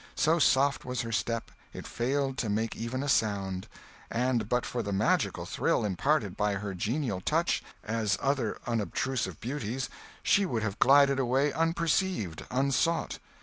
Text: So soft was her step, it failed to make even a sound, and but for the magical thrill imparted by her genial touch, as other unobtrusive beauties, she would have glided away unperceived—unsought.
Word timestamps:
So 0.15 0.39
soft 0.39 0.83
was 0.83 1.01
her 1.01 1.11
step, 1.11 1.51
it 1.73 1.85
failed 1.85 2.35
to 2.39 2.49
make 2.49 2.75
even 2.75 3.03
a 3.03 3.07
sound, 3.07 3.67
and 4.09 4.49
but 4.49 4.65
for 4.65 4.81
the 4.81 4.91
magical 4.91 5.45
thrill 5.45 5.85
imparted 5.85 6.35
by 6.35 6.55
her 6.55 6.73
genial 6.73 7.21
touch, 7.21 7.61
as 7.83 8.17
other 8.19 8.57
unobtrusive 8.65 9.39
beauties, 9.39 9.89
she 10.23 10.43
would 10.43 10.63
have 10.63 10.79
glided 10.79 11.19
away 11.19 11.53
unperceived—unsought. 11.53 13.19